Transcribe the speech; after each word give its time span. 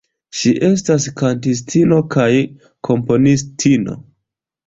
Ŝi 0.37 0.51
estas 0.67 1.03
kantistino 1.19 1.99
kaj 2.15 2.27
komponistino. 2.89 3.97